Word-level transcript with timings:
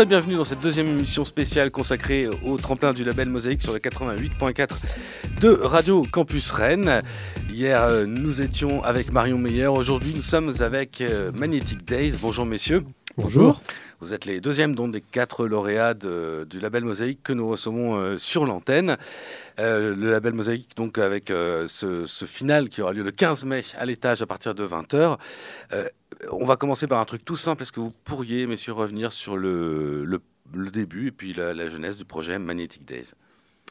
Et 0.00 0.04
bienvenue 0.04 0.36
dans 0.36 0.44
cette 0.44 0.60
deuxième 0.60 0.86
émission 0.86 1.24
spéciale 1.24 1.72
consacrée 1.72 2.28
au 2.44 2.56
tremplin 2.56 2.92
du 2.92 3.02
label 3.02 3.28
Mosaïque 3.28 3.62
sur 3.62 3.72
le 3.72 3.80
88.4 3.80 4.68
de 5.40 5.58
Radio 5.60 6.06
Campus 6.08 6.52
Rennes. 6.52 7.02
Hier, 7.50 7.82
euh, 7.82 8.04
nous 8.06 8.40
étions 8.40 8.84
avec 8.84 9.10
Marion 9.10 9.38
Meyer. 9.38 9.66
Aujourd'hui, 9.66 10.12
nous 10.14 10.22
sommes 10.22 10.52
avec 10.60 11.00
euh, 11.00 11.32
Magnetic 11.34 11.84
Days. 11.84 12.12
Bonjour 12.22 12.46
messieurs. 12.46 12.84
Bonjour. 13.16 13.60
Vous 14.00 14.14
êtes 14.14 14.24
les 14.26 14.40
deuxièmes 14.40 14.74
donc 14.74 14.92
des 14.92 15.00
quatre 15.00 15.46
lauréats 15.46 15.94
du 15.94 16.60
label 16.60 16.84
Mosaïque 16.84 17.22
que 17.22 17.32
nous 17.32 17.48
recevons 17.48 17.96
euh, 17.96 18.18
sur 18.18 18.46
l'antenne. 18.46 18.96
le 19.58 20.10
label 20.10 20.34
Mosaïque, 20.34 20.76
donc 20.76 20.98
avec 20.98 21.28
ce, 21.28 22.04
ce, 22.06 22.24
final 22.24 22.68
qui 22.68 22.80
aura 22.80 22.92
lieu 22.92 23.02
le 23.02 23.10
15 23.10 23.44
mai 23.44 23.62
à 23.76 23.86
l'étage 23.86 24.22
à 24.22 24.26
partir 24.26 24.54
de 24.54 24.66
20h 24.66 25.18
on 26.30 26.44
va 26.44 26.56
commencer 26.56 26.86
par 26.86 27.00
un 27.00 27.04
truc 27.04 27.24
tout 27.24 27.36
simple. 27.36 27.62
Est-ce 27.62 27.72
que 27.72 27.80
vous 27.80 27.92
pourriez, 28.04 28.46
messieurs, 28.46 28.72
revenir 28.72 29.12
sur 29.12 29.36
le, 29.36 30.04
le, 30.04 30.70
début 30.70 31.08
et 31.08 31.12
puis 31.12 31.32
la, 31.32 31.68
jeunesse 31.68 31.96
du 31.96 32.04
projet 32.04 32.38
Magnetic 32.38 32.84
Days? 32.84 33.12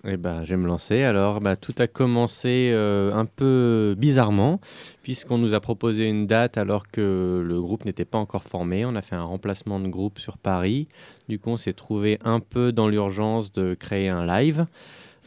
Eh 0.06 0.18
ben, 0.18 0.44
je 0.44 0.52
vais 0.52 0.58
me 0.58 0.68
lancer. 0.68 1.04
Alors, 1.04 1.42
bah, 1.42 1.56
tout 1.56 1.74
a 1.80 1.88
commencé 1.88 2.72
euh, 2.74 3.12
un 3.14 3.26
peu 3.26 3.96
bizarrement, 3.98 4.60
puisqu'on 5.02 5.38
nous 5.38 5.54
a 5.54 5.60
proposé 5.60 6.08
une 6.08 6.28
date 6.28 6.58
alors 6.58 6.88
que 6.88 7.44
le 7.44 7.62
groupe 7.62 7.84
n'était 7.86 8.06
pas 8.06 8.20
encore 8.20 8.44
formé. 8.44 8.86
On 8.86 8.96
a 8.96 9.02
fait 9.02 9.16
un 9.16 9.24
remplacement 9.24 9.80
de 9.80 9.88
groupe 9.88 10.20
sur 10.20 10.38
Paris. 10.38 10.88
Du 11.30 11.40
coup, 11.40 11.50
on 11.50 11.58
s'est 11.58 11.74
trouvé 11.74 12.20
un 12.24 12.40
peu 12.40 12.72
dans 12.72 12.88
l'urgence 12.88 13.52
de 13.52 13.74
créer 13.74 14.10
un 14.10 14.26
live. 14.26 14.68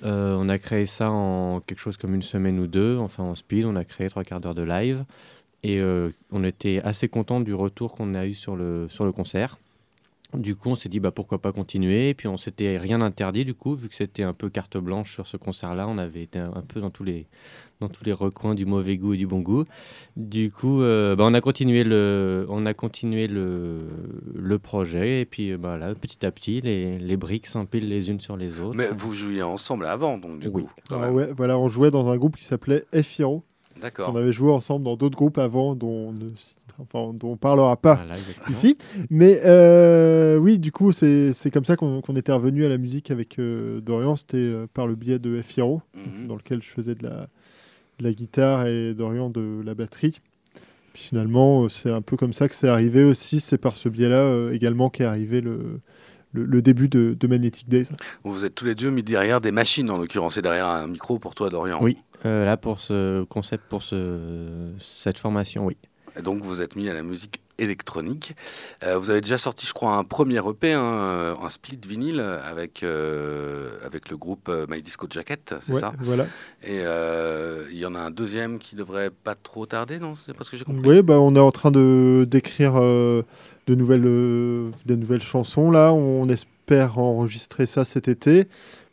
Euh, 0.04 0.36
on 0.38 0.48
a 0.48 0.58
créé 0.58 0.86
ça 0.86 1.10
en 1.10 1.60
quelque 1.60 1.80
chose 1.80 1.96
comme 1.96 2.14
une 2.14 2.22
semaine 2.22 2.58
ou 2.58 2.66
deux, 2.66 2.96
enfin 2.96 3.24
en 3.24 3.34
speed. 3.34 3.64
On 3.64 3.76
a 3.76 3.84
créé 3.84 4.08
trois 4.08 4.22
quarts 4.22 4.40
d'heure 4.40 4.54
de 4.54 4.62
live. 4.62 5.04
Et 5.62 5.78
euh, 5.80 6.10
on 6.30 6.44
était 6.44 6.80
assez 6.84 7.08
content 7.08 7.40
du 7.40 7.54
retour 7.54 7.92
qu'on 7.92 8.14
a 8.14 8.24
eu 8.24 8.34
sur 8.34 8.56
le, 8.56 8.86
sur 8.88 9.04
le 9.04 9.12
concert. 9.12 9.58
Du 10.34 10.54
coup, 10.54 10.70
on 10.70 10.74
s'est 10.74 10.88
dit 10.88 11.00
bah, 11.00 11.10
pourquoi 11.10 11.38
pas 11.38 11.52
continuer. 11.52 12.10
Et 12.10 12.14
puis, 12.14 12.28
on 12.28 12.36
s'était 12.36 12.78
rien 12.78 13.00
interdit, 13.00 13.44
du 13.44 13.54
coup, 13.54 13.74
vu 13.74 13.88
que 13.88 13.94
c'était 13.94 14.22
un 14.22 14.32
peu 14.32 14.48
carte 14.48 14.76
blanche 14.76 15.12
sur 15.12 15.26
ce 15.26 15.36
concert-là. 15.36 15.88
On 15.88 15.98
avait 15.98 16.22
été 16.22 16.38
un, 16.38 16.62
peu 16.66 16.80
dans 16.80 16.90
tous, 16.90 17.02
les, 17.02 17.26
dans 17.80 17.88
tous 17.88 18.04
les 18.04 18.12
recoins 18.12 18.54
du 18.54 18.64
mauvais 18.64 18.96
goût 18.96 19.14
et 19.14 19.16
du 19.16 19.26
bon 19.26 19.40
goût. 19.40 19.64
Du 20.16 20.52
coup, 20.52 20.82
euh, 20.82 21.16
bah, 21.16 21.24
on 21.26 21.34
a 21.34 21.40
continué 21.40 21.82
le, 21.82 22.46
on 22.48 22.64
a 22.64 22.74
continué 22.74 23.26
le, 23.26 23.88
le 24.34 24.58
projet. 24.58 25.22
Et 25.22 25.24
puis, 25.24 25.56
bah, 25.56 25.76
là, 25.78 25.94
petit 25.94 26.24
à 26.24 26.30
petit, 26.30 26.60
les, 26.60 26.98
les 26.98 27.16
briques 27.16 27.46
s'empilent 27.46 27.88
les 27.88 28.10
unes 28.10 28.20
sur 28.20 28.36
les 28.36 28.60
autres. 28.60 28.76
Mais 28.76 28.88
vous 28.96 29.14
jouiez 29.14 29.42
ensemble 29.42 29.86
avant, 29.86 30.16
donc, 30.16 30.38
du 30.38 30.50
coup. 30.50 30.70
Ah 30.90 31.10
ouais, 31.10 31.32
voilà, 31.36 31.58
on 31.58 31.66
jouait 31.66 31.90
dans 31.90 32.08
un 32.08 32.16
groupe 32.16 32.36
qui 32.36 32.44
s'appelait 32.44 32.84
F-Hero. 32.94 33.42
On 33.98 34.16
avait 34.16 34.32
joué 34.32 34.50
ensemble 34.50 34.84
dans 34.84 34.96
d'autres 34.96 35.16
groupes 35.16 35.38
avant 35.38 35.74
dont, 35.74 36.14
on 36.94 37.12
ne 37.12 37.36
parlera 37.36 37.76
pas 37.76 38.00
ici. 38.48 38.76
Mais 39.10 39.40
euh, 39.44 40.36
oui, 40.36 40.58
du 40.58 40.72
coup, 40.72 40.92
c'est 40.92 41.50
comme 41.52 41.64
ça 41.64 41.76
qu'on 41.76 42.00
était 42.16 42.32
revenu 42.32 42.64
à 42.64 42.68
la 42.68 42.78
musique 42.78 43.10
avec 43.10 43.38
euh, 43.38 43.80
Dorian. 43.80 44.16
C'était 44.16 44.36
euh, 44.38 44.66
par 44.72 44.86
le 44.86 44.94
biais 44.94 45.18
de 45.18 45.40
F-Hero, 45.40 45.82
mhm. 45.94 46.26
dans 46.28 46.36
lequel 46.36 46.62
je 46.62 46.68
faisais 46.68 46.94
de 46.94 47.04
la, 47.04 47.28
de 47.98 48.04
la 48.04 48.12
guitare 48.12 48.66
et 48.66 48.94
Dorian 48.94 49.30
de 49.30 49.62
la 49.64 49.74
batterie. 49.74 50.20
Puis 50.92 51.04
finalement, 51.04 51.68
c'est 51.68 51.90
un 51.90 52.02
peu 52.02 52.16
comme 52.16 52.32
ça 52.32 52.48
que 52.48 52.54
c'est 52.54 52.68
arrivé 52.68 53.04
aussi. 53.04 53.40
C'est 53.40 53.58
par 53.58 53.74
ce 53.74 53.88
biais-là 53.88 54.50
également 54.52 54.90
qu'est 54.90 55.04
arrivé 55.04 55.40
le, 55.40 55.78
le, 56.32 56.62
début 56.62 56.88
de, 56.88 57.16
de, 57.18 57.26
Magnetic 57.26 57.68
Days. 57.68 57.88
Vous 58.24 58.44
êtes 58.44 58.54
tous 58.54 58.64
les 58.64 58.74
deux 58.74 58.90
mis 58.90 59.02
derrière 59.02 59.40
des 59.40 59.52
machines, 59.52 59.90
en 59.90 59.98
l'occurrence, 59.98 60.36
et 60.36 60.42
derrière 60.42 60.66
un 60.66 60.88
micro 60.88 61.18
pour 61.18 61.34
toi, 61.34 61.48
Dorian. 61.50 61.78
Oui, 61.80 61.96
euh, 62.26 62.44
là, 62.44 62.56
pour 62.56 62.80
ce 62.80 63.24
concept, 63.24 63.64
pour 63.68 63.82
ce, 63.82 64.72
cette 64.78 65.18
formation, 65.18 65.66
oui. 65.66 65.76
Et 66.18 66.22
donc, 66.22 66.42
vous 66.42 66.60
êtes 66.60 66.76
mis 66.76 66.88
à 66.88 66.94
la 66.94 67.02
musique 67.02 67.40
électronique. 67.58 68.34
Euh, 68.82 68.98
vous 68.98 69.10
avez 69.10 69.20
déjà 69.20 69.38
sorti, 69.38 69.66
je 69.66 69.72
crois, 69.72 69.94
un 69.94 70.02
premier 70.02 70.38
EP, 70.38 70.72
hein, 70.72 70.82
euh, 70.82 71.34
un 71.40 71.50
split 71.50 71.78
vinyle 71.86 72.20
avec, 72.20 72.82
avec 73.84 74.10
le 74.10 74.16
groupe 74.16 74.50
My 74.68 74.82
Disco 74.82 75.06
Jacket, 75.08 75.54
c'est 75.60 75.74
ça? 75.74 75.92
Voilà. 76.00 76.26
Et 76.62 76.80
il 77.70 77.78
y 77.78 77.86
en 77.86 77.94
a 77.94 78.00
un 78.00 78.10
deuxième 78.10 78.58
qui 78.58 78.76
devrait 78.76 79.10
pas 79.10 79.34
trop 79.34 79.66
tarder, 79.66 79.98
non? 79.98 80.14
C'est 80.14 80.36
pas 80.36 80.44
ce 80.44 80.50
que 80.50 80.56
j'ai 80.56 80.64
compris 80.64 80.88
Oui, 80.88 81.02
bah, 81.02 81.20
on 81.20 81.36
est 81.36 81.40
en 81.40 81.52
train 81.52 81.70
de 81.70 82.26
d'écrire 82.28 82.74
de 82.74 83.24
nouvelles, 83.68 84.72
des 84.84 84.96
nouvelles 84.96 85.22
chansons. 85.22 85.70
Là, 85.70 85.92
on 85.92 86.28
espère 86.28 86.98
enregistrer 86.98 87.66
ça 87.66 87.84
cet 87.84 88.08
été 88.08 88.48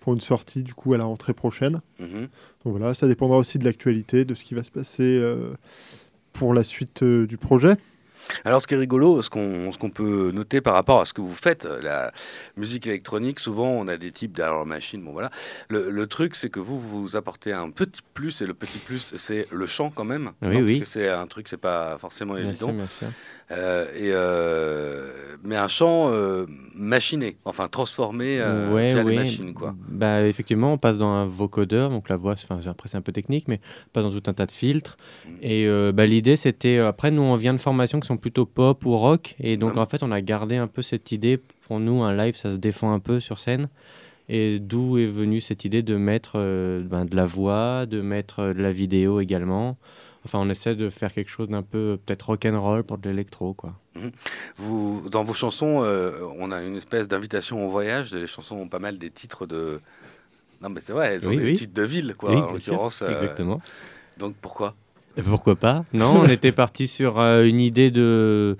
pour 0.07 0.13
une 0.13 0.21
sortie 0.21 0.63
du 0.63 0.73
coup 0.73 0.93
à 0.93 0.97
la 0.97 1.03
rentrée 1.03 1.33
prochaine. 1.33 1.81
Mhm. 1.99 2.29
Donc 2.63 2.77
voilà, 2.77 2.93
ça 2.93 3.07
dépendra 3.07 3.35
aussi 3.35 3.59
de 3.59 3.65
l'actualité, 3.65 4.23
de 4.23 4.35
ce 4.35 4.45
qui 4.45 4.55
va 4.55 4.63
se 4.63 4.71
passer 4.71 5.03
euh, 5.03 5.47
pour 6.31 6.53
la 6.53 6.63
suite 6.63 7.03
euh, 7.03 7.27
du 7.27 7.35
projet. 7.35 7.75
Alors, 8.45 8.61
ce 8.61 8.67
qui 8.67 8.73
est 8.73 8.77
rigolo, 8.77 9.21
ce 9.21 9.29
qu'on 9.29 9.89
peut 9.89 10.31
noter 10.33 10.61
par 10.61 10.75
rapport 10.75 11.01
à 11.01 11.05
ce 11.05 11.13
que 11.13 11.19
vous 11.19 11.33
faites, 11.33 11.65
euh, 11.65 11.81
la 11.81 12.13
musique 12.55 12.87
électronique, 12.87 13.41
souvent 13.41 13.67
on 13.67 13.89
a 13.89 13.97
des 13.97 14.13
types 14.13 14.35
d'error 14.35 14.65
machine. 14.65 15.03
Bon, 15.03 15.11
voilà. 15.11 15.29
Le, 15.67 16.07
truc, 16.07 16.35
c'est 16.35 16.49
que 16.49 16.61
vous, 16.61 16.79
vous 16.79 17.17
apportez 17.17 17.51
un 17.51 17.69
petit 17.69 17.99
plus, 18.13 18.41
et 18.41 18.45
le 18.45 18.53
petit 18.53 18.77
plus, 18.77 19.13
c'est 19.17 19.45
le 19.51 19.67
chant 19.67 19.91
quand 19.91 20.05
même. 20.05 20.31
Oui, 20.41 20.55
oui. 20.55 20.77
Parce 20.77 20.93
que 20.93 20.99
c'est 20.99 21.09
un 21.09 21.27
truc, 21.27 21.49
c'est 21.49 21.57
pas 21.57 21.97
forcément 21.97 22.37
évident. 22.37 22.73
Euh, 23.51 23.85
et, 23.95 24.11
euh, 24.11 25.09
mais 25.43 25.55
un 25.55 25.69
chant 25.69 26.09
euh, 26.11 26.45
machiné, 26.75 27.37
enfin 27.45 27.69
transformé 27.69 28.41
ouais, 28.71 28.89
via 28.89 29.03
les 29.03 29.15
machines. 29.15 29.53
Quoi. 29.53 29.73
Bah, 29.87 30.25
effectivement, 30.27 30.73
on 30.73 30.77
passe 30.77 30.97
dans 30.97 31.09
un 31.09 31.25
vocodeur, 31.25 31.89
donc 31.89 32.09
la 32.09 32.17
voix, 32.17 32.35
après 32.49 32.87
c'est 32.87 32.97
un 32.97 33.01
peu 33.01 33.13
technique, 33.13 33.47
mais 33.47 33.61
on 33.87 33.89
passe 33.93 34.05
dans 34.05 34.11
tout 34.19 34.29
un 34.29 34.33
tas 34.33 34.45
de 34.45 34.51
filtres. 34.51 34.97
Mm. 35.25 35.31
Et 35.41 35.91
bah, 35.93 36.05
l'idée 36.05 36.35
c'était, 36.35 36.79
après 36.79 37.11
nous 37.11 37.21
on 37.21 37.35
vient 37.35 37.53
de 37.53 37.59
formations 37.59 37.99
qui 37.99 38.07
sont 38.07 38.17
plutôt 38.17 38.45
pop 38.45 38.85
ou 38.85 38.97
rock, 38.97 39.35
et 39.39 39.55
donc 39.55 39.77
en 39.77 39.85
fait 39.85 40.03
on 40.03 40.11
a 40.11 40.19
gardé 40.19 40.57
un 40.57 40.67
peu 40.67 40.81
cette 40.81 41.11
idée, 41.13 41.39
pour 41.67 41.79
nous 41.79 42.03
un 42.03 42.15
live 42.15 42.35
ça 42.35 42.51
se 42.51 42.57
défend 42.57 42.93
un 42.93 42.99
peu 42.99 43.19
sur 43.19 43.39
scène. 43.39 43.69
Et 44.29 44.59
d'où 44.59 44.97
est 44.97 45.05
venue 45.05 45.39
cette 45.39 45.63
idée 45.63 45.83
de 45.83 45.95
mettre 45.95 46.33
ben, 46.33 47.05
de 47.05 47.15
la 47.15 47.25
voix, 47.25 47.85
de 47.85 48.01
mettre 48.01 48.47
de 48.47 48.61
la 48.61 48.73
vidéo 48.73 49.21
également. 49.21 49.77
Enfin, 50.27 50.39
on 50.39 50.49
essaie 50.49 50.75
de 50.75 50.89
faire 50.89 51.13
quelque 51.13 51.29
chose 51.29 51.47
d'un 51.47 51.63
peu 51.63 51.97
peut-être 52.05 52.23
rock 52.23 52.45
and 52.45 52.59
roll 52.61 52.83
pour 52.83 52.97
de 52.97 53.09
l'électro, 53.09 53.53
quoi. 53.53 53.75
Mhm. 53.95 54.11
Vous, 54.57 55.09
dans 55.09 55.23
vos 55.23 55.33
chansons, 55.33 55.83
euh, 55.83 56.11
on 56.37 56.51
a 56.51 56.61
une 56.61 56.75
espèce 56.75 57.07
d'invitation 57.07 57.65
au 57.65 57.69
voyage. 57.69 58.13
Les 58.13 58.27
chansons 58.27 58.57
ont 58.57 58.67
pas 58.67 58.79
mal 58.79 58.97
des 58.97 59.09
titres 59.09 59.45
de. 59.45 59.79
Non, 60.61 60.67
mais 60.67 60.81
c'est 60.81 60.91
vrai, 60.91 61.13
elles 61.13 61.29
ont 61.29 61.33
des 61.33 61.53
titres 61.53 61.73
de 61.73 61.83
ville, 61.83 62.13
quoi. 62.17 62.31
en 62.31 62.51
l'occurrence. 62.51 63.03
Euh, 63.03 63.09
exactement. 63.09 63.61
Donc 64.17 64.35
pourquoi? 64.41 64.75
Pourquoi 65.25 65.55
pas? 65.55 65.85
Non, 65.93 66.19
on 66.21 66.27
était 66.27 66.51
parti 66.51 66.87
sur 66.87 67.21
euh, 67.21 67.45
une 67.45 67.61
idée 67.61 67.89
de. 67.89 68.57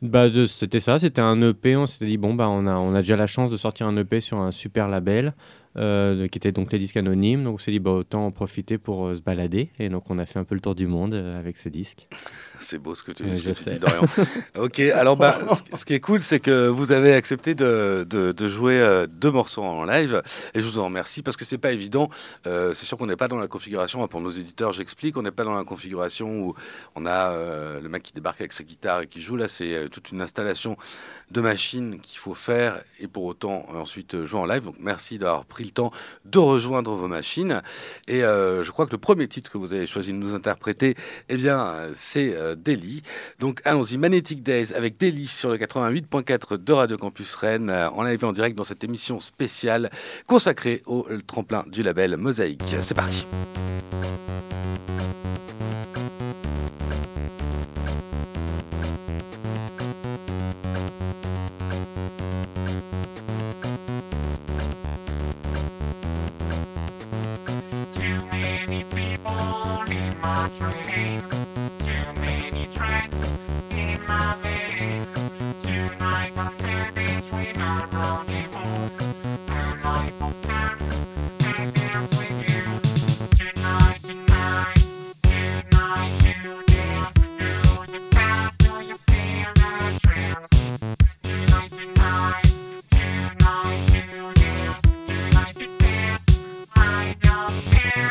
Bah 0.00 0.30
de, 0.30 0.46
c'était 0.46 0.80
ça, 0.80 0.98
c'était 0.98 1.20
un 1.20 1.40
EP. 1.42 1.76
On 1.76 1.84
s'était 1.84 2.06
dit 2.06 2.16
bon 2.16 2.32
bah 2.32 2.48
on 2.48 2.66
a 2.66 2.74
on 2.74 2.94
a 2.94 3.02
déjà 3.02 3.16
la 3.16 3.26
chance 3.26 3.50
de 3.50 3.56
sortir 3.58 3.88
un 3.88 3.96
EP 3.98 4.20
sur 4.20 4.38
un 4.38 4.52
super 4.52 4.88
label. 4.88 5.34
Euh, 5.76 6.28
qui 6.28 6.38
était 6.38 6.52
donc 6.52 6.72
les 6.72 6.78
disques 6.78 6.96
anonymes. 6.96 7.42
Donc 7.42 7.54
on 7.54 7.58
s'est 7.58 7.72
dit, 7.72 7.80
bah, 7.80 7.90
autant 7.90 8.26
en 8.26 8.30
profiter 8.30 8.78
pour 8.78 9.08
euh, 9.08 9.14
se 9.14 9.20
balader. 9.20 9.70
Et 9.80 9.88
donc 9.88 10.04
on 10.08 10.20
a 10.20 10.26
fait 10.26 10.38
un 10.38 10.44
peu 10.44 10.54
le 10.54 10.60
tour 10.60 10.76
du 10.76 10.86
monde 10.86 11.14
euh, 11.14 11.36
avec 11.38 11.56
ces 11.56 11.68
disques. 11.68 12.06
C'est 12.60 12.78
beau 12.78 12.94
ce 12.94 13.02
que 13.02 13.10
tu, 13.10 13.24
dis, 13.24 13.42
Dorian. 13.80 14.04
ok, 14.58 14.78
alors 14.80 15.16
bah, 15.16 15.36
ce, 15.74 15.84
qui 15.84 15.94
est 15.94 16.00
cool, 16.00 16.22
c'est 16.22 16.40
que 16.40 16.68
vous 16.68 16.92
avez 16.92 17.12
accepté 17.12 17.54
de, 17.54 18.06
de, 18.08 18.48
jouer 18.48 19.04
deux 19.10 19.30
morceaux 19.30 19.62
en 19.62 19.84
live. 19.84 20.22
Et 20.54 20.62
je 20.62 20.66
vous 20.66 20.78
en 20.78 20.84
remercie 20.84 21.20
parce 21.20 21.36
que 21.36 21.44
c'est 21.44 21.58
pas 21.58 21.72
évident. 21.72 22.08
c'est 22.44 22.74
sûr 22.74 22.96
qu'on 22.96 23.06
n'est 23.06 23.16
pas 23.16 23.28
dans 23.28 23.38
la 23.38 23.48
configuration, 23.48 24.06
pour 24.08 24.22
nos 24.22 24.30
éditeurs, 24.30 24.72
j'explique, 24.72 25.18
on 25.18 25.22
n'est 25.22 25.30
pas 25.30 25.44
dans 25.44 25.52
la 25.52 25.64
configuration 25.64 26.40
où 26.40 26.54
on 26.94 27.04
a 27.04 27.36
le 27.80 27.88
mec 27.90 28.02
qui 28.02 28.14
débarque 28.14 28.40
avec 28.40 28.54
sa 28.54 28.64
guitare 28.64 29.02
et 29.02 29.08
qui 29.08 29.20
joue. 29.20 29.36
Là, 29.36 29.48
c'est 29.48 29.90
toute 29.90 30.12
une 30.12 30.22
installation 30.22 30.78
de 31.30 31.40
machines 31.42 32.00
qu'il 32.00 32.18
faut 32.18 32.34
faire 32.34 32.80
et 32.98 33.08
pour 33.08 33.24
autant 33.24 33.66
ensuite 33.74 34.24
jouer 34.24 34.40
en 34.40 34.46
live. 34.46 34.64
Donc 34.64 34.76
merci 34.78 35.18
d'avoir 35.18 35.44
pris 35.44 35.63
temps 35.72 35.90
de 36.24 36.38
rejoindre 36.38 36.94
vos 36.94 37.08
machines. 37.08 37.62
Et 38.08 38.22
euh, 38.22 38.64
je 38.64 38.70
crois 38.70 38.86
que 38.86 38.92
le 38.92 38.98
premier 38.98 39.28
titre 39.28 39.50
que 39.50 39.58
vous 39.58 39.72
avez 39.72 39.86
choisi 39.86 40.12
de 40.12 40.18
nous 40.18 40.34
interpréter, 40.34 40.94
eh 41.28 41.36
bien, 41.36 41.74
c'est 41.94 42.34
euh, 42.34 42.54
Delhi. 42.54 43.02
Donc 43.38 43.60
allons-y, 43.64 43.98
Magnetic 43.98 44.42
Days 44.42 44.72
avec 44.74 44.98
Delhi 44.98 45.26
sur 45.26 45.50
le 45.50 45.56
88.4 45.56 46.62
de 46.62 46.72
Radio 46.72 46.96
Campus 46.96 47.34
Rennes, 47.34 47.70
euh, 47.70 47.88
en 47.90 48.02
live 48.02 48.24
en 48.24 48.32
direct 48.32 48.56
dans 48.56 48.64
cette 48.64 48.84
émission 48.84 49.20
spéciale 49.20 49.90
consacrée 50.26 50.82
au 50.86 51.06
tremplin 51.26 51.64
du 51.68 51.82
label 51.82 52.16
Mosaïque. 52.16 52.62
C'est 52.80 52.94
parti. 52.94 53.26
Bye. 97.62 98.03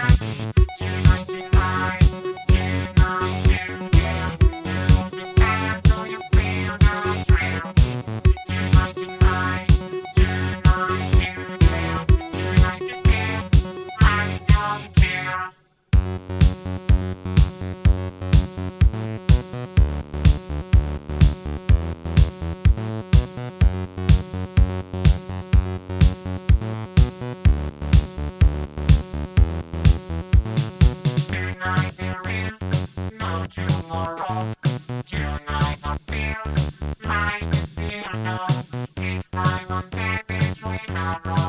Don't 39.73 39.91
take 39.91 40.29
me 40.29 40.37
to 40.37 41.42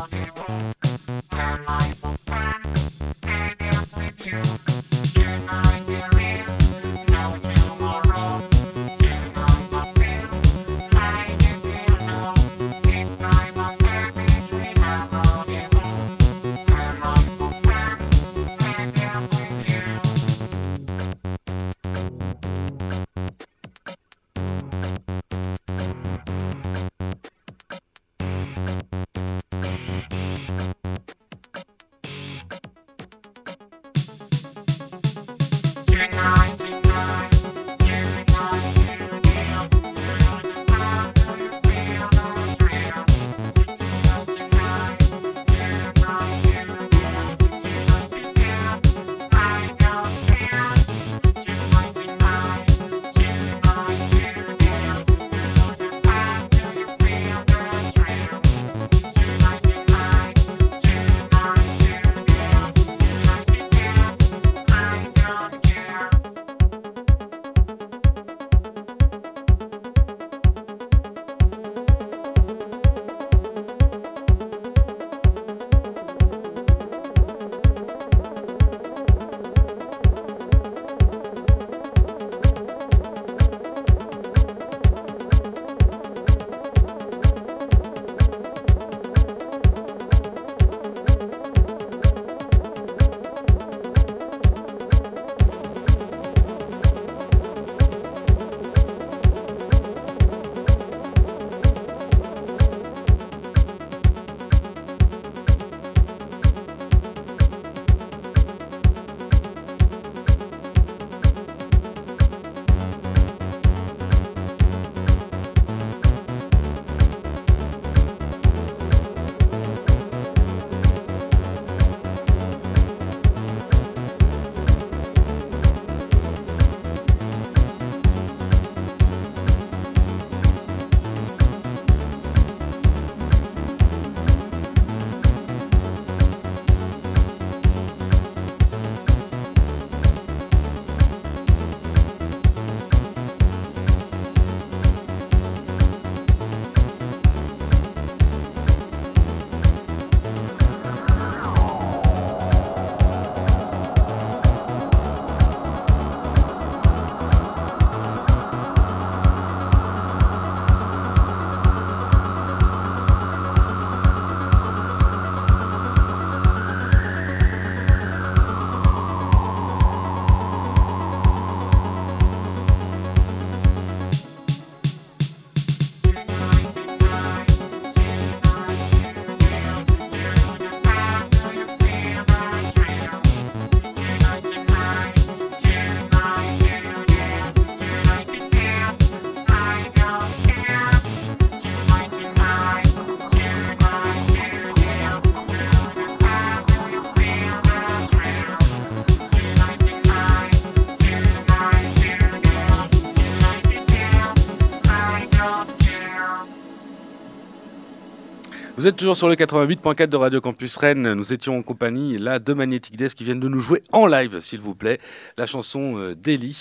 Vous 208.84 208.88
êtes 208.88 208.96
toujours 208.96 209.16
sur 209.16 209.30
le 209.30 209.34
88.4 209.34 210.08
de 210.08 210.16
Radio 210.18 210.42
Campus 210.42 210.76
Rennes. 210.76 211.14
Nous 211.14 211.32
étions 211.32 211.56
en 211.56 211.62
compagnie 211.62 212.18
là 212.18 212.38
de 212.38 212.52
Magnetic 212.52 212.96
Desk 212.96 213.16
qui 213.16 213.24
viennent 213.24 213.40
de 213.40 213.48
nous 213.48 213.60
jouer 213.60 213.82
en 213.92 214.06
live, 214.06 214.40
s'il 214.40 214.60
vous 214.60 214.74
plaît, 214.74 215.00
la 215.38 215.46
chanson 215.46 215.94
euh, 215.96 216.14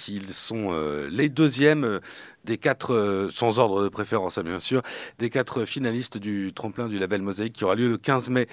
Ils 0.08 0.32
sont 0.32 0.70
euh, 0.72 1.10
les 1.12 1.28
deuxièmes 1.28 1.84
euh, 1.84 2.00
des 2.44 2.58
quatre, 2.58 2.94
euh, 2.94 3.30
sans 3.32 3.60
ordre 3.60 3.84
de 3.84 3.90
préférence 3.90 4.38
hein, 4.38 4.44
bien 4.44 4.60
sûr, 4.60 4.82
des 5.20 5.30
quatre 5.30 5.66
finalistes 5.66 6.18
du 6.18 6.52
tremplin 6.54 6.88
du 6.88 7.00
label 7.00 7.22
Mosaïque 7.22 7.54
qui 7.54 7.64
aura 7.64 7.76
lieu 7.76 7.88
le 7.88 7.98
15 7.98 8.30
mai 8.30 8.48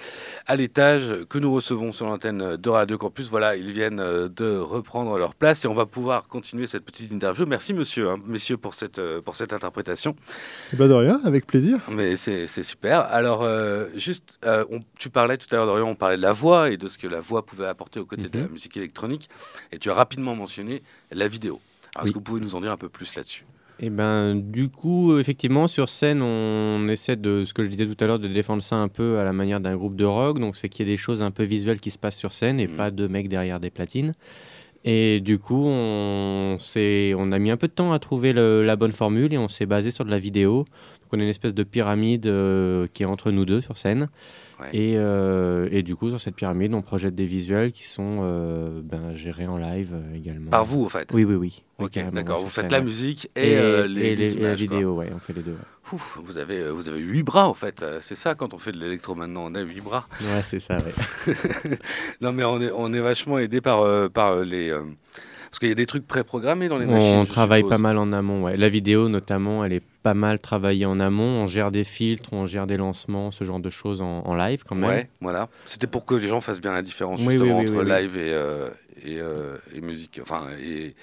à 0.47 0.55
l'étage 0.55 1.25
que 1.29 1.37
nous 1.37 1.53
recevons 1.53 1.91
sur 1.91 2.05
l'antenne 2.05 2.55
de 2.55 2.69
Radio 2.69 2.97
Campus. 2.97 3.29
Voilà, 3.29 3.55
ils 3.55 3.71
viennent 3.71 3.99
euh, 3.99 4.29
de 4.29 4.57
reprendre 4.57 5.17
leur 5.17 5.35
place 5.35 5.65
et 5.65 5.67
on 5.67 5.73
va 5.73 5.85
pouvoir 5.85 6.27
continuer 6.27 6.67
cette 6.67 6.85
petite 6.85 7.11
interview. 7.11 7.45
Merci 7.45 7.73
monsieur, 7.73 8.09
hein, 8.09 8.19
messieurs 8.25 8.57
pour 8.57 8.73
cette, 8.73 8.99
euh, 8.99 9.21
pour 9.21 9.35
cette 9.35 9.53
interprétation. 9.53 10.15
Ben 10.73 10.87
de 10.87 10.93
rien, 10.93 11.19
avec 11.25 11.45
plaisir. 11.45 11.79
Mais 11.89 12.15
c'est 12.15 12.47
super. 12.63 13.01
Alors 13.01 13.47
juste, 13.95 14.39
tu 14.97 15.09
parlais 15.09 15.37
tout 15.37 15.47
à 15.51 15.57
l'heure 15.57 15.65
Dorian, 15.65 15.87
on 15.87 15.95
parlait 15.95 16.17
de 16.17 16.21
la 16.21 16.33
voix 16.33 16.69
et 16.69 16.77
de 16.77 16.87
ce 16.87 16.97
que 16.97 17.07
la 17.07 17.19
voix 17.19 17.45
pouvait 17.45 17.67
apporter 17.67 17.99
aux 17.99 18.05
côtés 18.05 18.29
de 18.29 18.39
la 18.39 18.45
mhm. 18.45 18.51
musique 18.51 18.77
électronique 18.77 19.29
et 19.71 19.79
tu 19.79 19.89
as 19.89 19.93
rapidement 19.93 20.35
mentionné 20.35 20.81
la 21.11 21.27
vidéo. 21.27 21.59
Est-ce 21.99 22.09
que 22.09 22.15
vous 22.15 22.21
pouvez 22.21 22.41
nous 22.41 22.55
en 22.55 22.61
dire 22.61 22.71
un 22.71 22.77
peu 22.77 22.89
plus 22.89 23.15
là-dessus? 23.15 23.45
Et 23.79 23.85
eh 23.87 23.89
ben, 23.89 24.35
du 24.35 24.69
coup, 24.69 25.17
effectivement, 25.17 25.65
sur 25.65 25.89
scène, 25.89 26.21
on 26.21 26.87
essaie 26.87 27.15
de, 27.15 27.43
ce 27.45 27.53
que 27.53 27.63
je 27.63 27.69
disais 27.69 27.87
tout 27.87 27.97
à 28.03 28.05
l'heure, 28.05 28.19
de 28.19 28.27
défendre 28.27 28.61
ça 28.61 28.75
un 28.75 28.87
peu 28.87 29.17
à 29.17 29.23
la 29.23 29.33
manière 29.33 29.59
d'un 29.59 29.75
groupe 29.75 29.95
de 29.95 30.05
rock. 30.05 30.37
Donc, 30.37 30.55
c'est 30.55 30.69
qu'il 30.69 30.87
y 30.87 30.89
ait 30.89 30.93
des 30.93 30.97
choses 30.97 31.23
un 31.23 31.31
peu 31.31 31.41
visuelles 31.41 31.79
qui 31.79 31.89
se 31.89 31.97
passent 31.97 32.17
sur 32.17 32.31
scène 32.31 32.59
et 32.59 32.67
mmh. 32.67 32.75
pas 32.75 32.91
de 32.91 33.07
mecs 33.07 33.27
derrière 33.27 33.59
des 33.59 33.71
platines. 33.71 34.13
Et 34.83 35.19
du 35.19 35.39
coup, 35.39 35.63
on, 35.65 36.57
on 36.59 37.31
a 37.31 37.39
mis 37.39 37.51
un 37.51 37.57
peu 37.57 37.67
de 37.67 37.73
temps 37.73 37.91
à 37.91 37.97
trouver 37.99 38.33
la 38.33 38.75
bonne 38.75 38.91
formule 38.91 39.33
et 39.33 39.37
on 39.39 39.47
s'est 39.47 39.65
basé 39.65 39.89
sur 39.89 40.05
de 40.05 40.11
la 40.11 40.19
vidéo. 40.19 40.65
Donc, 41.01 41.13
on 41.13 41.19
a 41.19 41.23
une 41.23 41.29
espèce 41.29 41.55
de 41.55 41.63
pyramide 41.63 42.27
euh, 42.27 42.85
qui 42.93 43.01
est 43.01 43.07
entre 43.07 43.31
nous 43.31 43.45
deux 43.45 43.61
sur 43.61 43.77
scène. 43.77 44.09
Euh, 44.73 45.67
et, 45.71 45.83
du 45.83 45.95
coup, 45.95 46.09
sur 46.09 46.19
cette 46.19 46.35
pyramide, 46.35 46.73
on 46.73 46.81
projette 46.81 47.15
des 47.15 47.25
visuels 47.25 47.71
qui 47.71 47.85
sont 47.85 48.21
euh, 48.23 48.81
ben, 48.83 49.15
gérés 49.15 49.47
en 49.47 49.57
live 49.57 49.91
euh, 49.93 50.15
également. 50.15 50.49
Par 50.49 50.65
vous, 50.65 50.83
en 50.83 50.89
fait 50.89 51.09
Oui, 51.13 51.23
oui, 51.23 51.35
oui. 51.35 51.63
Ok, 51.79 51.99
d'accord. 52.11 52.39
Vous 52.39 52.47
faites 52.47 52.71
la 52.71 52.81
musique 52.81 53.29
et, 53.35 53.55
les, 53.87 54.15
les, 54.15 54.33
la 54.35 54.55
vidéo, 54.55 54.95
ouais, 54.95 55.11
on 55.13 55.19
fait 55.19 55.33
les 55.33 55.41
deux. 55.41 55.57
vous 55.91 56.37
avez 56.37 56.69
vous 56.69 56.89
avez 56.89 56.99
huit 56.99 57.23
bras 57.23 57.49
en 57.49 57.55
fait. 57.55 57.83
C'est 58.01 58.15
ça 58.15 58.35
quand 58.35 58.53
on 58.53 58.59
fait 58.59 58.71
de 58.71 58.77
l'électro 58.77 59.15
maintenant, 59.15 59.45
on 59.47 59.55
a 59.55 59.61
huit 59.61 59.81
bras. 59.81 60.07
Ouais, 60.21 60.43
c'est 60.45 60.59
ça. 60.59 60.77
Ouais. 60.77 61.33
non, 62.21 62.33
mais 62.33 62.43
on 62.43 62.61
est 62.61 62.71
on 62.75 62.93
est 62.93 62.99
vachement 62.99 63.39
aidé 63.39 63.61
par 63.61 64.11
par 64.11 64.41
les 64.41 64.71
parce 65.51 65.59
qu'il 65.59 65.69
y 65.69 65.73
a 65.73 65.75
des 65.75 65.87
trucs 65.87 66.05
préprogrammés 66.05 66.69
dans 66.69 66.77
les 66.77 66.85
machines. 66.85 67.15
On 67.15 67.25
travaille 67.25 67.63
pas 67.63 67.79
mal 67.79 67.97
en 67.97 68.13
amont. 68.13 68.43
Ouais. 68.43 68.55
La 68.55 68.69
vidéo, 68.69 69.09
notamment, 69.09 69.65
elle 69.65 69.73
est 69.73 69.83
pas 70.01 70.13
mal 70.13 70.39
travaillé 70.39 70.85
en 70.85 70.99
amont. 70.99 71.43
On 71.43 71.47
gère 71.47 71.71
des 71.71 71.83
filtres, 71.83 72.33
on 72.33 72.45
gère 72.45 72.67
des 72.67 72.77
lancements, 72.77 73.31
ce 73.31 73.43
genre 73.43 73.59
de 73.59 73.69
choses 73.69 74.01
en, 74.01 74.33
live 74.35 74.63
quand 74.67 74.75
même. 74.75 74.89
Ouais, 74.89 75.09
voilà. 75.19 75.49
C'était 75.65 75.87
pour 75.87 76.05
que 76.05 76.15
les 76.15 76.27
gens 76.27 76.41
fassent 76.41 76.61
bien 76.61 76.73
la 76.73 76.81
différence 76.81 77.19
justement 77.21 77.59
entre 77.59 77.83
live 77.83 78.17
et, 78.17 78.33
euh, 78.33 78.69
euh, 79.05 79.57
et, 79.73 79.81
musique, 79.81 80.19
enfin 80.21 80.47
et, 80.61 80.95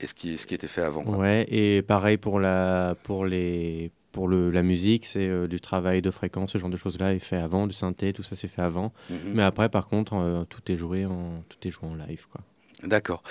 et, 0.00 0.06
ce 0.06 0.14
qui 0.14 0.36
ce 0.36 0.46
qui 0.46 0.54
était 0.54 0.66
fait 0.66 0.82
avant. 0.82 1.04
Ouais, 1.04 1.46
et 1.48 1.82
pareil 1.82 2.16
pour 2.16 2.40
la 2.40 2.94
pour 3.02 3.24
les 3.24 3.90
pour 4.12 4.28
le, 4.28 4.50
la 4.50 4.62
musique, 4.62 5.04
c'est 5.04 5.28
euh, 5.28 5.46
du 5.46 5.60
travail 5.60 6.00
de 6.00 6.10
fréquence, 6.10 6.52
ce 6.52 6.58
genre 6.58 6.70
de 6.70 6.76
choses-là 6.78 7.12
est 7.12 7.18
fait 7.18 7.36
avant, 7.36 7.66
du 7.66 7.74
synthé, 7.74 8.14
tout 8.14 8.22
ça 8.22 8.34
c'est 8.34 8.48
fait 8.48 8.62
avant. 8.62 8.92
Mhm. 9.10 9.18
Mais 9.34 9.42
après, 9.42 9.68
par 9.68 9.88
contre, 9.88 10.46
tout 10.48 10.72
est 10.72 10.76
joué 10.76 11.04
en 11.04 11.42
tout 11.48 11.68
est 11.68 11.70
joué 11.70 11.88
en 11.88 11.94
live, 11.94 12.26
quoi. 12.30 12.40
D'accord. 12.82 13.22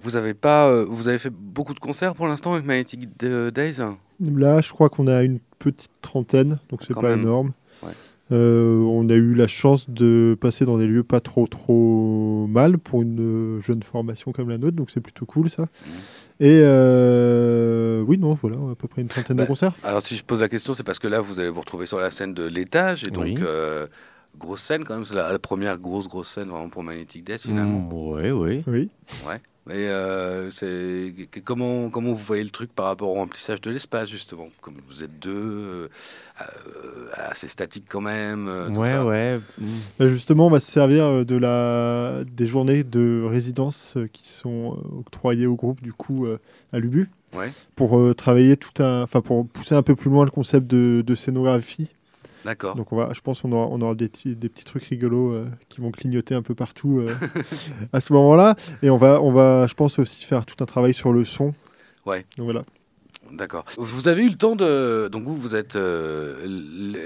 Vous 0.00 0.16
avez 0.16 0.34
pas, 0.34 0.84
vous 0.84 1.08
avez 1.08 1.18
fait 1.18 1.30
beaucoup 1.30 1.72
de 1.72 1.80
concerts 1.80 2.14
pour 2.14 2.26
l'instant 2.26 2.52
avec 2.52 2.66
Magnetic 2.66 3.16
Days? 3.18 3.80
Là, 4.20 4.60
je 4.60 4.70
crois 4.70 4.88
qu'on 4.88 5.06
a 5.06 5.22
une 5.22 5.38
petite 5.58 5.90
trentaine, 6.02 6.58
donc 6.68 6.82
c'est 6.86 6.94
pas 6.94 7.12
énorme. 7.12 7.50
Euh, 8.32 8.78
on 8.82 9.08
a 9.08 9.14
eu 9.14 9.34
la 9.34 9.48
chance 9.48 9.90
de 9.90 10.36
passer 10.40 10.64
dans 10.64 10.78
des 10.78 10.86
lieux 10.86 11.02
pas 11.02 11.18
trop 11.18 11.48
trop 11.48 12.46
mal 12.48 12.78
pour 12.78 13.02
une 13.02 13.60
jeune 13.60 13.82
formation 13.82 14.30
comme 14.30 14.48
la 14.48 14.56
nôtre, 14.56 14.76
donc 14.76 14.90
c'est 14.92 15.00
plutôt 15.00 15.26
cool 15.26 15.50
ça. 15.50 15.62
Mmh. 15.62 15.88
Et 16.38 16.60
euh, 16.62 18.02
oui, 18.02 18.18
non, 18.18 18.34
voilà, 18.34 18.56
à 18.70 18.74
peu 18.76 18.86
près 18.86 19.02
une 19.02 19.08
trentaine 19.08 19.36
de 19.36 19.42
bah, 19.42 19.46
concerts. 19.46 19.72
Alors 19.82 20.00
si 20.00 20.14
je 20.14 20.22
pose 20.22 20.40
la 20.40 20.48
question, 20.48 20.74
c'est 20.74 20.84
parce 20.84 21.00
que 21.00 21.08
là, 21.08 21.20
vous 21.20 21.40
allez 21.40 21.48
vous 21.48 21.60
retrouver 21.60 21.86
sur 21.86 21.98
la 21.98 22.12
scène 22.12 22.32
de 22.32 22.44
l'étage, 22.44 23.02
et 23.02 23.10
donc 23.10 23.40
euh, 23.40 23.88
grosse 24.38 24.62
scène 24.62 24.84
quand 24.84 24.94
même, 24.94 25.04
c'est 25.04 25.14
la, 25.14 25.38
première 25.38 25.78
grosse 25.78 26.08
grosse 26.08 26.28
scène 26.28 26.48
vraiment 26.48 26.68
pour 26.68 26.82
Magnetic 26.82 27.24
Death 27.24 27.42
finalement. 27.42 27.88
oui, 27.92 28.30
oui. 28.30 28.64
Oui. 28.66 28.88
Ouais. 29.26 29.40
Et 29.68 29.88
euh, 29.88 30.50
c'est 30.50 31.14
comment 31.44 31.90
comment 31.90 32.12
vous 32.12 32.24
voyez 32.24 32.42
le 32.42 32.50
truc 32.50 32.72
par 32.74 32.86
rapport 32.86 33.10
au 33.10 33.14
remplissage 33.14 33.60
de 33.60 33.70
l'espace 33.70 34.08
justement? 34.08 34.48
Comme 34.62 34.74
vous 34.88 35.04
êtes 35.04 35.20
deux, 35.20 35.30
euh, 35.30 35.88
assez 37.14 37.46
statique 37.46 37.84
quand 37.88 38.00
même. 38.00 38.48
Euh, 38.48 38.68
ouais, 38.70 38.98
ouais. 38.98 39.40
Bah, 39.98 40.08
justement, 40.08 40.46
on 40.46 40.50
va 40.50 40.60
se 40.60 40.70
servir 40.70 41.24
de 41.24 41.36
la 41.36 42.24
des 42.24 42.48
journées 42.48 42.82
de 42.82 43.22
résidence 43.24 43.96
qui 44.12 44.28
sont 44.28 44.78
octroyées 44.98 45.46
au 45.46 45.54
groupe 45.54 45.82
du 45.82 45.92
coup 45.92 46.26
à 46.72 46.78
l'UBU. 46.78 47.08
Ouais. 47.34 47.50
Pour 47.76 48.14
travailler 48.16 48.56
tout 48.56 48.82
un, 48.82 49.02
enfin 49.02 49.20
pour 49.20 49.46
pousser 49.46 49.76
un 49.76 49.82
peu 49.82 49.94
plus 49.94 50.10
loin 50.10 50.24
le 50.24 50.32
concept 50.32 50.66
de, 50.66 51.04
de 51.06 51.14
scénographie 51.14 51.92
D'accord. 52.44 52.74
Donc 52.74 52.92
on 52.92 52.96
va, 52.96 53.12
je 53.12 53.20
pense 53.20 53.42
qu'on 53.42 53.52
aura, 53.52 53.66
on 53.66 53.80
aura 53.80 53.94
des, 53.94 54.08
des, 54.24 54.48
petits 54.48 54.64
trucs 54.64 54.84
rigolos 54.84 55.32
euh, 55.32 55.46
qui 55.68 55.80
vont 55.80 55.90
clignoter 55.90 56.34
un 56.34 56.42
peu 56.42 56.54
partout 56.54 56.98
euh, 56.98 57.14
à 57.92 58.00
ce 58.00 58.12
moment-là. 58.12 58.56
Et 58.82 58.90
on 58.90 58.96
va, 58.96 59.20
on 59.20 59.30
va, 59.30 59.66
je 59.66 59.74
pense 59.74 59.98
aussi 59.98 60.24
faire 60.24 60.46
tout 60.46 60.62
un 60.62 60.66
travail 60.66 60.94
sur 60.94 61.12
le 61.12 61.24
son. 61.24 61.52
Ouais. 62.06 62.24
Donc 62.38 62.44
voilà. 62.44 62.64
D'accord. 63.32 63.64
Vous 63.78 64.08
avez 64.08 64.22
eu 64.22 64.28
le 64.28 64.34
temps 64.34 64.56
de. 64.56 65.08
Donc, 65.12 65.22
vous, 65.22 65.36
vous 65.36 65.54
êtes 65.54 65.76
euh, 65.76 66.34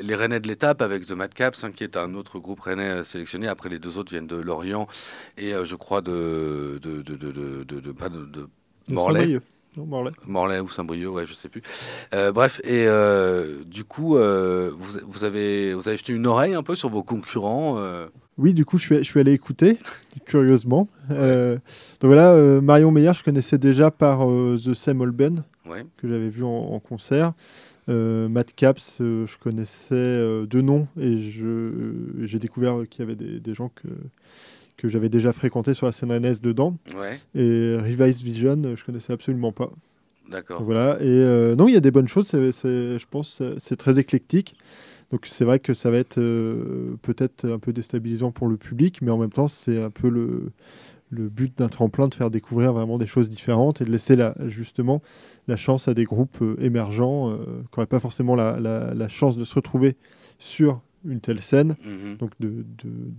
les 0.03 0.15
Rennais 0.15 0.41
de 0.41 0.49
l'étape 0.49 0.81
avec 0.81 1.05
The 1.05 1.13
Madcaps, 1.13 1.65
hein, 1.65 1.71
qui 1.71 1.85
est 1.85 1.99
un 1.99 2.15
autre 2.15 2.39
groupe 2.39 2.61
rennais 2.61 3.05
sélectionné. 3.05 3.47
Après, 3.47 3.69
les 3.69 3.79
deux 3.79 3.99
autres 3.99 4.11
viennent 4.11 4.27
de 4.27 4.37
Lorient 4.37 4.89
et 5.37 5.53
je 5.65 5.75
crois 5.75 6.01
de. 6.01 6.79
de, 6.81 7.03
de, 7.03 7.17
de, 7.17 7.33
de, 7.65 7.65
de 7.65 8.49
Morlaix. 8.91 9.39
Morlaix. 9.83 10.61
ou 10.61 10.69
Saint-Brieuc, 10.69 11.13
ouais, 11.13 11.27
je 11.27 11.33
sais 11.33 11.49
plus. 11.49 11.63
Euh, 12.15 12.33
bref, 12.33 12.61
et 12.65 12.87
euh, 12.87 13.65
du 13.65 13.85
coup, 13.85 14.17
euh, 14.17 14.71
vous, 14.77 14.99
vous, 15.07 15.25
avez, 15.25 15.75
vous 15.75 15.89
avez 15.89 15.97
jeté 15.97 16.13
une 16.13 16.27
oreille 16.27 16.55
un 16.55 16.63
peu 16.63 16.75
sur 16.75 16.89
vos 16.89 17.03
concurrents 17.03 17.83
Oui, 18.39 18.55
du 18.55 18.65
coup, 18.65 18.79
je 18.79 18.85
suis, 18.85 18.97
je 18.99 19.03
suis 19.03 19.21
allé 19.21 19.33
écouter, 19.33 19.79
curieusement. 20.27 20.89
donc 21.09 21.61
voilà, 22.03 22.61
Marion 22.61 22.91
Meyer, 22.91 23.13
je 23.15 23.23
connaissais 23.23 23.59
déjà 23.59 23.91
par 23.91 24.21
The 24.21 24.75
Sam 24.75 25.01
Olben, 25.01 25.43
que 25.97 26.09
j'avais 26.09 26.29
vu 26.29 26.45
en, 26.45 26.79
concert. 26.81 27.33
Matt 27.89 28.55
Caps, 28.55 28.97
je 29.01 29.39
connaissais 29.39 30.47
deux 30.47 30.63
noms 30.63 30.87
et 30.99 31.19
j'ai 32.23 32.39
découvert 32.39 32.79
qu'il 32.89 33.01
y 33.01 33.03
avait 33.03 33.17
des, 33.17 33.41
des 33.41 33.55
gens 33.55 33.71
que 33.75 33.89
que 34.77 34.89
j'avais 34.89 35.09
déjà 35.09 35.33
fréquenté 35.33 35.75
sur 35.75 35.87
la 35.87 35.93
scène 35.93 36.11
rennaise 36.11 36.41
dedans. 36.41 36.77
Et 37.35 37.77
Revised 37.77 38.23
Vision, 38.23 38.75
je 38.75 38.85
connaissais 38.85 39.13
absolument 39.13 39.53
pas. 39.53 39.71
D'accord. 40.31 40.63
Voilà. 40.63 40.97
Et 41.01 41.07
euh, 41.07 41.55
non, 41.55 41.69
il 41.69 41.75
y 41.75 41.77
a 41.77 41.81
des 41.81 41.91
bonnes 41.91 42.09
choses. 42.09 42.29
C'est, 42.29 42.99
je 42.99 43.07
pense 43.09 43.43
c'est 43.59 43.77
très 43.77 43.99
éclectique. 43.99 44.57
Donc 45.11 45.27
c'est 45.27 45.45
vrai 45.45 45.59
que 45.59 45.75
ça 45.75 45.91
va 45.91 45.99
être 45.99 46.19
euh, 46.19 46.97
peut-être 47.03 47.45
un 47.45 47.59
peu 47.59 47.73
déstabilisant 47.73 48.33
pour 48.33 48.49
le 48.49 48.57
public, 48.57 49.01
mais 49.03 49.11
en 49.11 49.19
même 49.19 49.31
temps, 49.31 49.49
c'est 49.49 49.81
un 49.81 49.91
peu 49.91 50.09
le, 50.09 50.51
le 51.11 51.29
but 51.29 51.57
d'un 51.59 51.69
tremplin 51.69 52.09
de 52.09 52.15
faire 52.15 52.31
découvrir 52.31 52.73
vraiment 52.73 52.99
des 52.99 53.07
choses 53.07 53.29
différentes 53.29 53.81
et 53.81 53.85
de 53.85 53.91
laisser 53.91 54.17
la, 54.17 54.35
justement 54.47 55.03
la 55.47 55.57
chance 55.57 55.89
à 55.89 55.95
des 55.95 56.05
groupes 56.05 56.39
euh, 56.43 56.57
émergents 56.59 57.37
qui 57.37 57.79
n'auraient 57.79 57.87
pas 57.87 58.01
forcément 58.01 58.35
la, 58.35 58.59
la, 58.59 58.95
la, 58.95 59.09
chance 59.09 59.37
de 59.37 59.45
se 59.45 59.55
retrouver 59.55 59.97
sur 60.39 60.81
une 61.05 61.21
telle 61.21 61.41
scène, 61.41 61.77
mhm. 61.85 62.17
donc 62.17 62.33
de, 62.41 62.65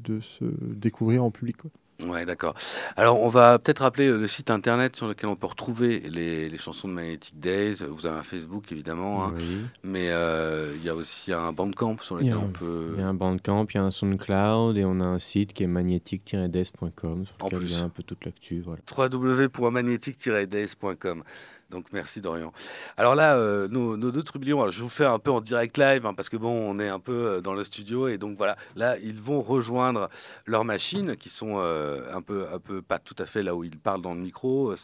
de, 0.03 0.19
se 0.19 0.45
découvrir 0.61 1.23
en 1.23 1.31
public. 1.31 1.57
Quoi. 1.57 1.71
Ouais, 2.03 2.25
d'accord. 2.25 2.55
Alors, 2.97 3.21
on 3.21 3.29
va 3.29 3.57
peut-être 3.57 3.79
rappeler 3.79 4.09
le 4.09 4.27
site 4.27 4.51
internet 4.51 4.97
sur 4.97 5.07
lequel 5.07 5.29
on 5.29 5.37
peut 5.37 5.47
retrouver 5.47 6.01
les, 6.01 6.49
les 6.49 6.57
chansons 6.57 6.89
de 6.89 6.93
Magnetic 6.93 7.39
Days. 7.39 7.85
Vous 7.87 8.05
avez 8.05 8.17
un 8.17 8.23
Facebook, 8.23 8.69
évidemment, 8.71 9.25
hein. 9.25 9.33
mais 9.83 10.09
euh, 10.09 10.73
il 10.75 10.83
y 10.83 10.89
a 10.89 10.95
aussi 10.95 11.31
un 11.31 11.53
Bandcamp 11.53 11.99
sur 12.01 12.17
lequel 12.17 12.35
on 12.35 12.49
peut. 12.49 12.95
Il 12.95 12.99
y 12.99 13.03
a 13.03 13.07
un 13.07 13.13
Bandcamp, 13.13 13.65
il 13.69 13.75
y 13.75 13.77
a 13.79 13.83
un 13.83 13.91
SoundCloud 13.91 14.77
et 14.77 14.83
on 14.83 14.99
a 14.99 15.05
un 15.05 15.19
site 15.19 15.53
qui 15.53 15.63
est 15.63 15.67
magnetic-days.com 15.67 17.25
sur 17.25 17.45
lequel 17.45 17.63
il 17.63 17.71
y 17.71 17.75
a 17.75 17.83
un 17.83 17.89
peu 17.89 18.03
toute 18.03 18.25
l'actu. 18.25 18.59
Voilà. 18.59 18.81
www.magnetic-days.com. 18.97 21.23
Donc 21.71 21.87
merci 21.91 22.21
Dorian. 22.21 22.53
Alors 22.95 23.15
là, 23.15 23.37
euh, 23.37 23.67
nos, 23.67 23.97
deux 23.97 24.21
trublions, 24.21 24.69
je 24.69 24.81
vous 24.81 24.89
fais 24.89 25.05
un 25.05 25.17
peu 25.17 25.31
en 25.31 25.41
direct 25.41 25.77
live 25.79 26.05
hein, 26.05 26.13
parce 26.13 26.29
que 26.29 26.37
bon, 26.37 26.51
on 26.51 26.79
est 26.79 26.89
un 26.89 26.99
peu 26.99 27.11
euh, 27.11 27.41
dans 27.41 27.53
le 27.53 27.63
studio 27.63 28.07
et 28.07 28.19
donc 28.19 28.37
voilà, 28.37 28.55
là 28.75 28.97
ils 29.03 29.19
vont 29.19 29.41
rejoindre 29.41 30.09
leurs 30.45 30.63
machines 30.63 31.15
qui 31.15 31.29
sont 31.29 31.55
euh, 31.57 32.01
un 32.13 32.21
peu, 32.21 32.45
un 32.53 32.59
peu 32.59 32.83
pas 32.83 32.99
tout 32.99 33.15
à 33.17 33.25
fait 33.25 33.41
là 33.41 33.55
où 33.55 33.63
ils 33.63 33.79
parlent 33.79 34.03
dans 34.03 34.13
le 34.13 34.19
micro. 34.19 34.69
Vous 34.69 34.75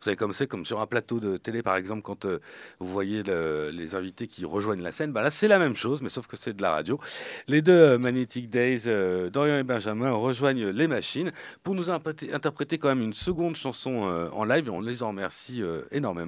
savez 0.00 0.16
comme 0.16 0.32
c'est, 0.32 0.46
comme 0.46 0.64
sur 0.64 0.80
un 0.80 0.86
plateau 0.86 1.20
de 1.20 1.36
télé 1.36 1.62
par 1.62 1.76
exemple 1.76 2.00
quand 2.00 2.24
vous 2.24 2.86
voyez 2.86 3.22
les 3.22 3.94
invités 3.94 4.26
qui 4.26 4.46
rejoignent 4.46 4.82
la 4.82 4.92
scène, 4.92 5.12
bah 5.12 5.22
là 5.22 5.30
c'est 5.30 5.48
la 5.48 5.58
même 5.58 5.76
chose, 5.76 6.00
mais 6.00 6.08
sauf 6.08 6.26
que 6.26 6.36
c'est 6.36 6.54
de 6.54 6.62
la 6.62 6.70
radio. 6.70 6.98
Les 7.46 7.60
deux 7.60 7.98
Magnetic 7.98 8.48
Days, 8.48 8.84
Dorian 9.30 9.58
et 9.58 9.64
Benjamin 9.64 10.12
rejoignent 10.12 10.68
les 10.70 10.88
machines 10.88 11.30
pour 11.62 11.74
nous 11.74 11.90
interpréter 11.90 12.78
quand 12.78 12.88
même 12.88 13.02
une 13.02 13.12
seconde 13.12 13.56
chanson 13.56 14.30
en 14.32 14.44
live 14.44 14.68
et 14.68 14.70
on 14.70 14.80
les 14.80 15.02
en 15.02 15.08
remercie 15.08 15.62
énormément. 15.90 16.21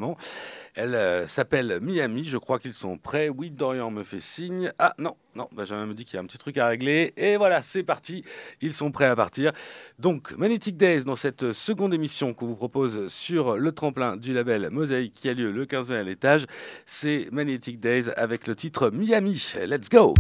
Elle 0.75 0.95
euh, 0.95 1.27
s'appelle 1.27 1.79
Miami. 1.81 2.25
Je 2.25 2.37
crois 2.37 2.59
qu'ils 2.59 2.75
sont 2.75 2.99
prêts. 2.99 3.29
Oui, 3.29 3.51
Dorian 3.51 3.91
me 3.91 4.03
fait 4.03 4.21
signe. 4.21 4.73
Ah 4.79 4.95
non, 4.99 5.17
non, 5.35 5.49
Benjamin 5.53 5.87
me 5.87 5.95
dit 5.95 6.05
qu'il 6.05 6.15
y 6.15 6.17
a 6.19 6.21
un 6.21 6.27
petit 6.27 6.39
truc 6.39 6.59
à 6.59 6.67
régler. 6.67 7.13
Et 7.17 7.37
voilà, 7.37 7.63
c'est 7.63 7.85
parti. 7.85 8.25
Ils 8.61 8.75
sont 8.75 8.91
prêts 8.91 9.07
à 9.07 9.17
partir. 9.17 9.53
Donc, 9.99 10.37
Magnetic 10.37 10.77
Days 10.77 11.05
dans 11.05 11.15
cette 11.15 11.53
seconde 11.53 11.95
émission 11.95 12.35
qu'on 12.35 12.47
vous 12.47 12.57
propose 12.57 13.07
sur 13.09 13.57
le 13.57 13.73
tremplin 13.73 14.17
du 14.17 14.33
label 14.33 14.69
Mosaïque 14.71 15.15
qui 15.15 15.29
a 15.29 15.35
lieu 15.35 15.53
le 15.53 15.67
15 15.67 15.89
mai 15.89 15.97
à 15.97 16.03
l'étage. 16.03 16.47
C'est 16.87 17.29
Magnetic 17.31 17.79
Days 17.79 18.11
avec 18.17 18.47
le 18.47 18.57
titre 18.57 18.91
Miami. 18.91 19.53
Let's 19.67 19.89
go! 19.89 20.15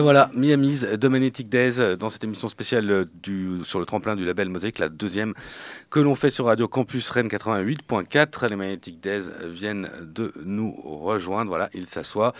Voilà, 0.00 0.30
Miami's 0.34 0.82
de 0.82 1.08
Magnetic 1.08 1.48
Days 1.48 1.96
dans 1.98 2.08
cette 2.08 2.24
émission 2.24 2.48
spéciale 2.48 3.06
sur 3.62 3.78
le 3.78 3.86
tremplin 3.86 4.16
du 4.16 4.24
label 4.24 4.48
Mosaïque, 4.48 4.78
la 4.78 4.88
deuxième 4.88 5.34
que 5.90 6.00
l'on 6.00 6.14
fait 6.14 6.30
sur 6.30 6.46
Radio 6.46 6.68
Campus 6.68 7.10
Rennes 7.10 7.28
88.4. 7.28 8.48
Les 8.48 8.56
Magnetic 8.56 9.00
Days 9.00 9.28
viennent 9.44 9.90
de 10.00 10.32
nous 10.44 10.72
rejoindre. 10.72 11.48
Voilà, 11.48 11.70
ils 11.74 11.86
s'assoient 11.86 12.32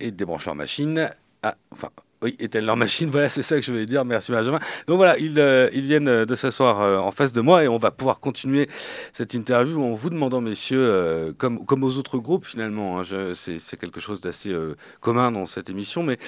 et 0.00 0.10
débranchent 0.10 0.46
leur 0.46 0.54
machine. 0.54 1.10
Ah, 1.42 1.56
enfin, 1.70 1.88
oui, 2.22 2.36
éteignent 2.38 2.66
leur 2.66 2.76
machine, 2.76 3.08
voilà, 3.08 3.30
c'est 3.30 3.40
ça 3.40 3.56
que 3.56 3.62
je 3.62 3.72
voulais 3.72 3.86
dire. 3.86 4.04
Merci 4.04 4.30
Benjamin. 4.30 4.58
Donc 4.86 4.98
voilà, 4.98 5.18
ils, 5.18 5.38
euh, 5.38 5.70
ils 5.72 5.82
viennent 5.82 6.08
euh, 6.08 6.26
de 6.26 6.34
s'asseoir 6.34 6.80
euh, 6.80 6.98
en 6.98 7.12
face 7.12 7.32
de 7.32 7.40
moi 7.40 7.64
et 7.64 7.68
on 7.68 7.78
va 7.78 7.90
pouvoir 7.90 8.20
continuer 8.20 8.68
cette 9.12 9.32
interview 9.32 9.82
en 9.82 9.94
vous 9.94 10.10
demandant, 10.10 10.42
messieurs, 10.42 11.34
comme, 11.38 11.64
comme 11.64 11.82
aux 11.82 11.96
autres 11.96 12.18
groupes 12.18 12.44
finalement, 12.44 13.00
hein, 13.00 13.32
c'est 13.34 13.76
quelque 13.78 14.00
chose 14.00 14.20
d'assez 14.20 14.54
commun 15.00 15.32
dans 15.32 15.46
cette 15.46 15.70
émission, 15.70 16.02
mais 16.02 16.18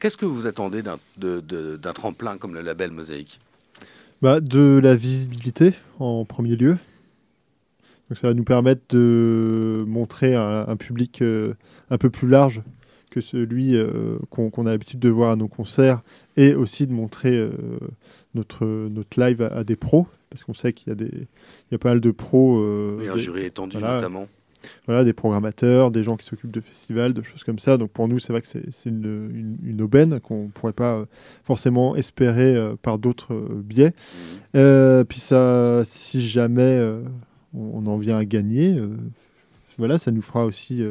qu'est-ce 0.00 0.16
que 0.16 0.26
vous 0.26 0.46
attendez 0.46 0.82
d'un 0.82 1.92
tremplin 1.92 2.36
comme 2.38 2.54
le 2.54 2.62
label 2.62 2.90
Mosaïque? 2.90 3.40
Bah, 4.20 4.40
De 4.40 4.80
la 4.82 4.96
visibilité 4.96 5.74
en 5.98 6.24
premier 6.24 6.56
lieu. 6.56 6.76
Donc 8.08 8.18
ça 8.18 8.28
va 8.28 8.34
nous 8.34 8.44
permettre 8.44 8.82
de 8.90 9.84
montrer 9.86 10.34
un, 10.34 10.66
un 10.68 10.76
public 10.76 11.22
un 11.90 11.98
peu 11.98 12.10
plus 12.10 12.28
large 12.28 12.62
que 13.16 13.22
celui 13.22 13.74
euh, 13.76 14.18
qu'on 14.28 14.66
a 14.66 14.70
l'habitude 14.70 15.00
de 15.00 15.08
voir 15.08 15.30
à 15.30 15.36
nos 15.36 15.48
concerts 15.48 16.02
et 16.36 16.54
aussi 16.54 16.86
de 16.86 16.92
montrer 16.92 17.34
euh, 17.34 17.50
notre, 18.34 18.66
notre 18.66 19.18
live 19.18 19.40
à, 19.40 19.64
des 19.64 19.74
pros, 19.74 20.06
parce 20.28 20.44
qu'on 20.44 20.52
sait 20.52 20.74
qu'il 20.74 20.88
y, 20.88 20.92
a 20.92 20.94
des, 20.94 21.06
il 21.06 21.72
y 21.72 21.74
a 21.74 21.78
pas 21.78 21.88
mal 21.88 22.02
de 22.02 22.10
pros. 22.10 22.58
Euh, 22.58 23.10
un 23.10 23.16
jury 23.16 23.46
étendu 23.46 23.78
notamment. 23.78 24.28
Voilà, 24.84 25.02
des 25.02 25.14
programmateurs, 25.14 25.90
des 25.90 26.02
gens 26.02 26.18
qui 26.18 26.26
s'occupent 26.26 26.50
de 26.50 26.60
festivals, 26.60 27.14
de 27.14 27.22
choses 27.22 27.42
comme 27.42 27.58
ça. 27.58 27.78
Donc 27.78 27.90
pour 27.90 28.06
nous, 28.06 28.18
c'est 28.18 28.34
vrai 28.34 28.42
que 28.42 28.48
c'est 28.48 28.90
une, 28.90 29.56
une, 29.64 29.80
aubaine 29.80 30.20
qu'on 30.20 30.44
ne 30.44 30.48
pourrait 30.48 30.74
pas 30.74 31.04
forcément 31.42 31.96
espérer 31.96 32.54
par 32.82 32.98
d'autres 32.98 33.34
biais. 33.34 33.92
Mmh. 34.52 35.04
puis 35.04 35.20
ça, 35.20 35.84
si 35.86 36.26
jamais 36.28 36.84
on, 37.54 37.86
en 37.86 37.96
vient 37.96 38.18
à 38.18 38.24
gagner, 38.24 38.78
voilà, 39.78 39.98
ça 39.98 40.10
nous 40.10 40.22
fera 40.22 40.44
aussi 40.44 40.82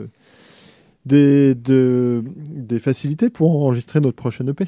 des, 1.06 1.56
des 1.56 2.80
facilités 2.80 3.30
pour 3.30 3.52
enregistrer 3.52 4.00
notre 4.00 4.16
prochaine 4.16 4.50
EP. 4.50 4.66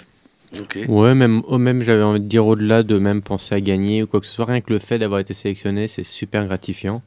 Ouais, 0.88 1.13
même, 1.13 1.41
oh, 1.47 1.58
même 1.58 1.82
j'avais 1.82 2.04
envie 2.04 2.19
de 2.19 2.26
dire 2.26 2.45
au-delà 2.45 2.84
de 2.84 2.97
même 2.97 3.21
penser 3.21 3.56
à 3.56 3.62
gagner 3.62 4.04
ou 4.04 4.08
quoi 4.08 4.19
que 4.19 4.26
ce 4.26 4.32
soit, 4.32 4.45
rien 4.45 4.62
que 4.62 4.71
le 4.71 4.80
fait 4.80 4.97
d'avoir 4.97 5.19
été 5.19 5.34
sélectionné, 5.34 5.88
c'est 5.88 6.06
super 6.06 6.45
gratifiant. 6.45 7.02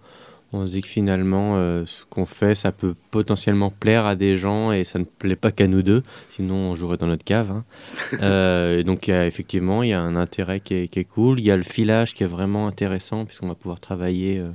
On 0.53 0.67
se 0.67 0.73
dit 0.73 0.81
que 0.81 0.89
finalement, 0.89 1.55
euh, 1.57 1.85
ce 1.87 2.05
qu'on 2.07 2.27
fait, 2.27 2.57
ça 2.57 2.73
peut 2.73 2.95
potentiellement 3.13 3.71
plaire 3.71 4.05
à 4.05 4.17
des 4.17 4.37
gens 4.37 4.73
et 4.73 4.83
ça 4.83 4.99
ne 4.99 5.05
plaît 5.05 5.37
pas 5.37 5.53
qu'à 5.53 5.69
nous 5.69 5.83
deux, 5.83 6.03
sinon 6.31 6.57
on 6.57 6.75
jouerait 6.75 6.97
dans 6.97 7.07
notre 7.07 7.25
cave. 7.25 7.51
Hein. 7.51 7.65
Euh, 8.23 8.83
donc 8.83 9.09
effectivement, 9.09 9.83
il 9.83 9.91
y 9.91 9.93
a 9.93 10.01
un 10.01 10.17
intérêt 10.17 10.61
qui 10.61 10.75
est, 10.75 10.89
qui 10.89 10.99
est, 10.99 11.05
cool. 11.05 11.39
Il 11.39 11.47
y 11.47 11.51
a 11.51 11.57
le 11.57 11.63
filage 11.63 12.15
qui 12.15 12.25
est 12.25 12.27
vraiment 12.27 12.67
intéressant 12.67 13.25
puisqu'on 13.25 13.47
va 13.47 13.55
pouvoir 13.55 13.81
travailler. 13.81 14.39
Euh, 14.39 14.51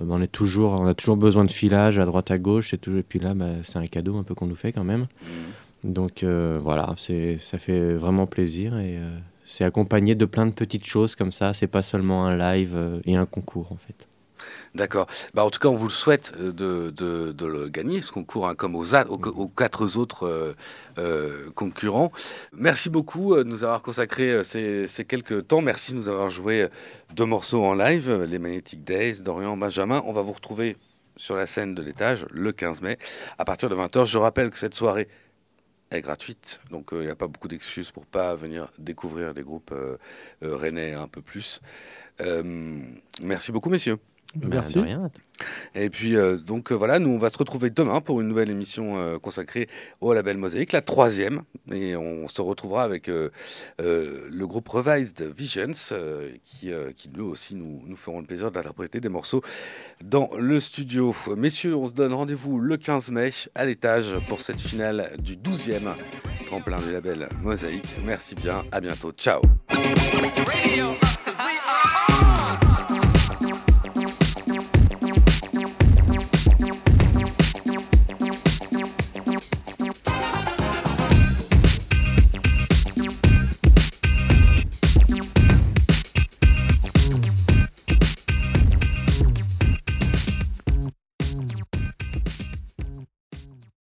on, 0.00 0.20
est 0.22 0.28
toujours, 0.28 0.72
on 0.72 0.86
a 0.86 0.94
toujours 0.94 1.16
besoin 1.16 1.44
de 1.44 1.50
filage 1.50 1.98
à 1.98 2.04
droite 2.04 2.30
à 2.30 2.38
gauche 2.38 2.74
et, 2.74 2.78
tout, 2.78 2.96
et 2.96 3.02
puis 3.02 3.18
là 3.18 3.34
bah, 3.34 3.50
c'est 3.62 3.78
un 3.78 3.86
cadeau 3.86 4.16
un 4.16 4.22
peu 4.22 4.34
qu'on 4.34 4.46
nous 4.46 4.54
fait 4.54 4.72
quand 4.72 4.84
même. 4.84 5.02
Mmh. 5.22 5.90
Donc 5.92 6.22
euh, 6.22 6.58
voilà, 6.62 6.94
ça 6.96 7.58
fait 7.58 7.94
vraiment 7.94 8.26
plaisir 8.26 8.78
et 8.78 8.98
euh, 8.98 9.18
c'est 9.44 9.64
accompagné 9.64 10.14
de 10.14 10.24
plein 10.26 10.46
de 10.46 10.52
petites 10.52 10.84
choses 10.84 11.14
comme 11.14 11.32
ça. 11.32 11.52
C'est 11.54 11.66
pas 11.66 11.82
seulement 11.82 12.26
un 12.26 12.36
live 12.36 13.00
et 13.04 13.16
un 13.16 13.26
concours 13.26 13.72
en 13.72 13.76
fait. 13.76 14.06
D'accord. 14.74 15.06
Bah, 15.34 15.44
en 15.44 15.50
tout 15.50 15.58
cas, 15.58 15.68
on 15.68 15.74
vous 15.74 15.88
le 15.88 15.92
souhaite 15.92 16.32
euh, 16.38 16.52
de, 16.92 17.46
le 17.46 17.68
gagner, 17.68 18.00
ce 18.00 18.12
concours, 18.12 18.48
hein, 18.48 18.54
comme 18.54 18.76
aux, 18.76 19.48
quatre 19.48 19.96
autres 19.96 20.26
euh, 20.26 20.54
euh, 20.98 21.50
concurrents. 21.54 22.12
Merci 22.52 22.88
beaucoup 22.88 23.34
de 23.36 23.42
nous 23.42 23.64
avoir 23.64 23.82
consacré 23.82 24.42
ces, 24.44 24.86
quelques 25.08 25.48
temps. 25.48 25.60
Merci 25.60 25.92
de 25.92 25.98
nous 25.98 26.08
avoir 26.08 26.30
joué 26.30 26.68
deux 27.14 27.24
morceaux 27.24 27.64
en 27.64 27.74
live, 27.74 28.12
les 28.22 28.38
Magnetic 28.38 28.84
Days 28.84 29.22
d'Orient 29.22 29.56
Benjamin. 29.56 30.02
On 30.06 30.12
va 30.12 30.22
vous 30.22 30.32
retrouver 30.32 30.76
sur 31.16 31.34
la 31.34 31.46
scène 31.46 31.74
de 31.74 31.82
l'étage 31.82 32.26
le 32.30 32.52
15 32.52 32.82
mai 32.82 32.98
à 33.38 33.44
partir 33.44 33.68
de 33.68 33.74
20h. 33.74 34.04
Je 34.04 34.18
rappelle 34.18 34.50
que 34.50 34.58
cette 34.58 34.74
soirée 34.74 35.08
est 35.90 36.00
gratuite, 36.00 36.60
donc 36.70 36.90
il 36.92 37.00
n'y 37.00 37.08
a 37.08 37.16
pas 37.16 37.26
beaucoup 37.26 37.48
d'excuses 37.48 37.90
pour 37.90 38.06
pas 38.06 38.36
venir 38.36 38.70
découvrir 38.78 39.32
les 39.34 39.42
groupes 39.42 39.74
rennais 40.40 40.94
un 40.94 41.08
peu 41.08 41.20
plus. 41.20 41.60
merci 43.20 43.50
beaucoup, 43.50 43.70
messieurs. 43.70 43.98
Bah, 44.36 44.46
Merci. 44.48 44.78
Et 45.74 45.90
puis, 45.90 46.16
euh, 46.16 46.36
donc 46.36 46.70
euh, 46.70 46.74
voilà, 46.74 46.98
nous, 46.98 47.10
on 47.10 47.18
va 47.18 47.30
se 47.30 47.38
retrouver 47.38 47.70
demain 47.70 48.00
pour 48.00 48.20
une 48.20 48.28
nouvelle 48.28 48.50
émission 48.50 48.96
euh, 48.96 49.18
consacrée 49.18 49.68
au 50.00 50.12
label 50.12 50.36
Mosaïque, 50.36 50.72
la 50.72 50.82
troisième. 50.82 51.42
Et 51.72 51.96
on 51.96 52.28
se 52.28 52.40
retrouvera 52.40 52.84
avec 52.84 53.08
le 53.08 54.44
groupe 54.46 54.68
Revised 54.68 55.22
Visions, 55.36 55.72
qui, 56.44 56.72
qui 56.96 57.10
nous 57.14 57.24
aussi 57.24 57.54
nous, 57.54 57.82
nous 57.86 57.96
feront 57.96 58.20
le 58.20 58.26
plaisir 58.26 58.50
d'interpréter 58.50 59.00
des 59.00 59.08
morceaux 59.08 59.42
dans 60.04 60.30
le 60.38 60.60
studio. 60.60 61.14
Messieurs, 61.36 61.76
on 61.76 61.86
se 61.86 61.94
donne 61.94 62.12
rendez-vous 62.12 62.58
le 62.60 62.76
15 62.76 63.10
mai 63.10 63.30
à 63.54 63.64
l'étage 63.64 64.12
pour 64.28 64.40
cette 64.40 64.60
finale 64.60 65.10
du 65.18 65.36
12e 65.36 65.94
tremplin 66.46 66.78
du 66.78 66.92
label 66.92 67.28
Mosaïque. 67.42 67.88
Merci 68.04 68.34
bien, 68.34 68.64
à 68.72 68.80
bientôt. 68.80 69.12
Ciao. 69.12 69.40